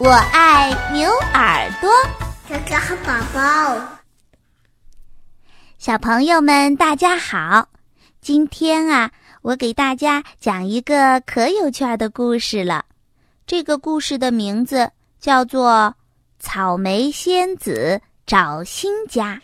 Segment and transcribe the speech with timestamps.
[0.00, 1.90] 我爱牛耳朵。
[2.48, 3.98] 哥哥好宝宝，
[5.76, 7.68] 小朋友们，大家好！
[8.20, 9.10] 今天啊，
[9.42, 12.84] 我给大家讲一个可有趣的故事了。
[13.44, 14.88] 这个故事的名字
[15.18, 15.72] 叫做
[16.38, 19.34] 《草莓仙子找新家》。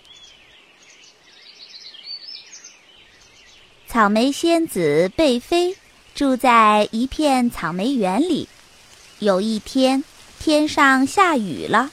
[3.89, 5.77] 草莓仙子贝菲
[6.15, 8.49] 住在一片草莓园里。
[9.19, 10.05] 有一天，
[10.45, 11.89] 天上下雨了，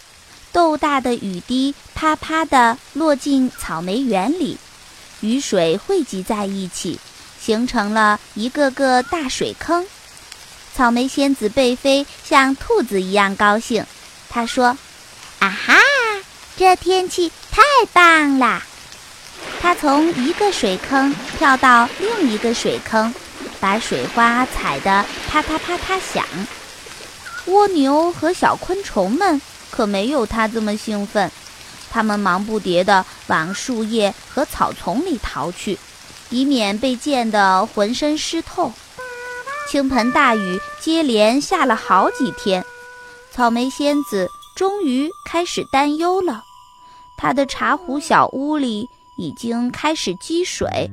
[0.51, 4.57] 豆大的雨滴啪啪地落进草莓园里，
[5.21, 6.99] 雨水汇集在一起，
[7.39, 9.87] 形成了一个个大水坑。
[10.75, 13.85] 草莓仙子贝菲像兔子一样高兴，
[14.29, 14.77] 他说
[15.39, 15.77] ：“啊哈，
[16.57, 17.61] 这天气太
[17.93, 18.61] 棒啦！”
[19.63, 23.15] 他从一个水坑跳到另一个水坑，
[23.61, 26.25] 把水花踩得啪啪啪啪响。
[27.45, 31.31] 蜗牛和小昆虫们可没有它这么兴奋，
[31.89, 35.77] 它们忙不迭地往树叶和草丛里逃去，
[36.29, 38.71] 以免被溅得浑身湿透。
[39.69, 42.63] 倾盆大雨接连下了好几天，
[43.31, 46.43] 草莓仙子终于开始担忧了。
[47.17, 48.87] 她的茶壶小屋里。
[49.17, 50.89] 已经开始积水，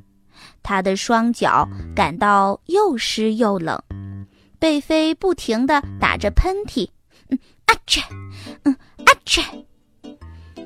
[0.63, 3.81] 她的双脚感到又湿又冷。
[4.59, 6.89] 贝菲不停地打着喷嚏，
[7.31, 8.03] 嗯，啊切，
[8.65, 9.41] 嗯，啊切。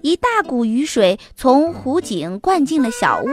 [0.03, 3.29] 一大股雨水从湖井灌进了小屋，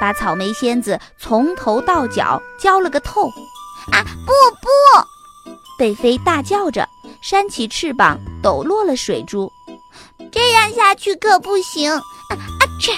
[0.00, 3.28] 把草莓仙子从头到脚浇了个透。
[3.92, 4.68] 啊，不不！
[5.78, 6.88] 贝菲大叫着，
[7.22, 9.50] 扇起翅膀抖落了水珠。
[10.32, 11.92] 这样下去可不行！
[11.92, 12.00] 啊
[12.32, 12.92] 啊切！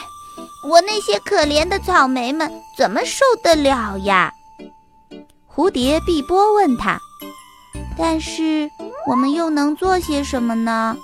[0.68, 4.32] 我那些可怜的草莓们怎么受得了呀？
[5.54, 6.98] 蝴蝶碧波问他。
[7.96, 8.70] 但是
[9.06, 10.96] 我们又能做些什么呢？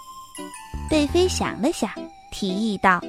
[0.89, 1.91] 贝菲想了想，
[2.33, 3.01] 提议道：“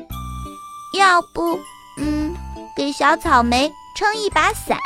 [0.97, 1.57] 要不，
[1.97, 2.33] 嗯，
[2.75, 4.77] 给小草莓撑一把伞。”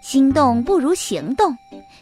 [0.00, 1.54] 心动不如行动，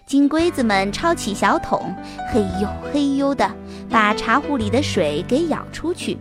[0.07, 1.93] 金龟子们抄起小桶，
[2.33, 3.51] 嘿呦嘿呦的
[3.91, 6.17] 把茶壶里的水给舀出去。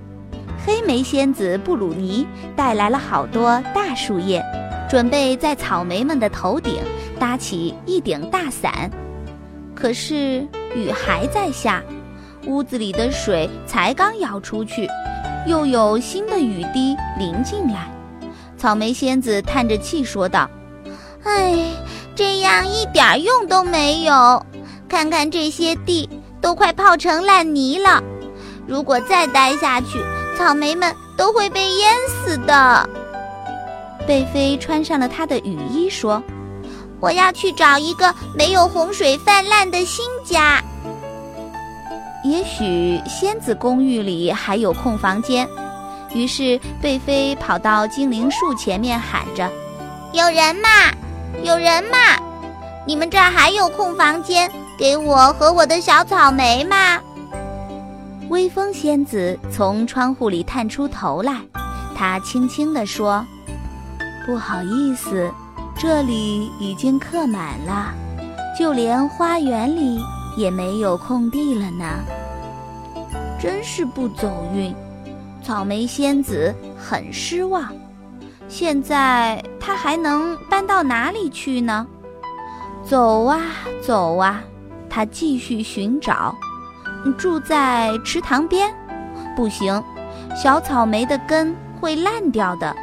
[0.65, 2.25] 黑莓仙子布鲁尼
[2.55, 4.43] 带来了好多大树叶，
[4.89, 6.79] 准备在草莓们的头顶
[7.19, 8.89] 搭起一顶大伞。
[9.73, 11.83] 可是雨还在下，
[12.45, 14.87] 屋子里的水才刚舀出去，
[15.47, 17.89] 又有新的雨滴淋进来。
[18.57, 20.49] 草莓仙子叹着气说道
[21.23, 21.71] ：“哎，
[22.15, 24.45] 这样一点用都没有。
[24.87, 26.09] 看看这些地
[26.39, 28.01] 都快泡成烂泥了，
[28.65, 29.99] 如果再待下去……”
[30.37, 32.89] 草莓们都会被淹死的。
[34.07, 36.21] 贝菲穿上了她的雨衣，说
[37.01, 40.63] ：“我要去找一个没有洪水泛滥的新家。
[42.23, 45.47] 也许仙子公寓里还有空房间。”
[46.13, 49.51] 于是贝菲跑到精灵树前面喊着
[50.13, 50.69] ：“有人吗？
[51.43, 51.97] 有人吗？
[52.87, 57.01] 你们这儿还有空房间给我和我的小草莓吗？”
[58.29, 61.33] 微风仙子从窗户里探出头来，
[61.93, 63.25] 她轻轻地说
[64.25, 65.31] ：“不好意思，
[65.77, 67.93] 这里已经客满了，
[68.57, 69.99] 就连花园里
[70.35, 71.85] 也没有空地了呢。
[73.39, 74.73] 真是不走运。”
[75.43, 77.71] 草莓仙子很失望。
[78.47, 81.85] 现在她还能搬到哪里去呢？
[82.83, 83.39] 走啊
[83.79, 84.41] 走啊，
[84.89, 86.35] 她继续寻找。
[87.19, 88.73] 住在池塘边，
[89.35, 89.83] 不行，
[90.35, 92.75] 小草莓的根会烂掉的。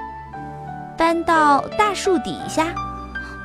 [1.02, 2.72] 搬到大树底下，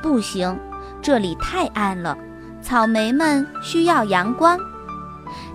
[0.00, 0.56] 不行，
[1.02, 2.16] 这里太暗了，
[2.62, 4.56] 草莓们需要阳光。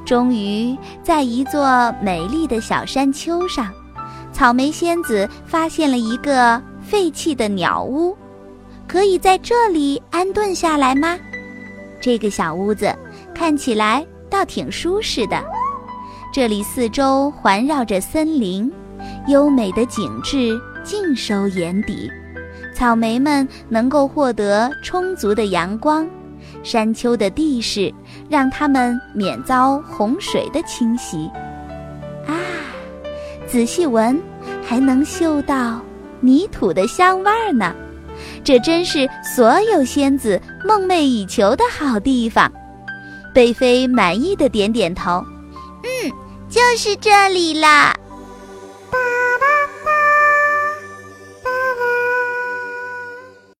[0.05, 3.71] 终于，在一座美丽的小山丘上，
[4.33, 8.17] 草莓仙子发现了一个废弃的鸟屋，
[8.85, 11.17] 可以在这里安顿下来吗？
[12.01, 12.93] 这个小屋子
[13.33, 14.05] 看起来。
[14.29, 15.41] 倒挺舒适的，
[16.33, 18.69] 这里四周环绕着森林，
[19.27, 22.11] 优美的景致尽收眼底。
[22.73, 26.07] 草莓们能够获得充足的阳光，
[26.63, 27.93] 山丘的地势
[28.27, 31.29] 让它们免遭洪水的侵袭。
[32.25, 32.33] 啊，
[33.45, 34.19] 仔细闻，
[34.65, 35.79] 还能嗅到
[36.19, 37.75] 泥土的香味儿呢。
[38.43, 42.51] 这真是所有仙子梦寐以求的好地方。
[43.33, 45.23] 贝菲满意的点点头，
[45.83, 46.11] 嗯，
[46.49, 47.93] 就是这里啦。